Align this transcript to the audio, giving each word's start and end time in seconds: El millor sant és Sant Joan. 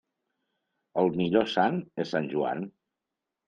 El 1.03 1.11
millor 1.21 1.47
sant 1.57 1.79
és 2.05 2.17
Sant 2.17 2.33
Joan. 2.35 2.69